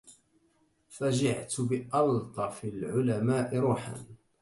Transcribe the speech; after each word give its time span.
فجعت 0.89 1.61
بألطف 1.61 2.65
العلماء 2.65 3.57
روحا 3.57 4.05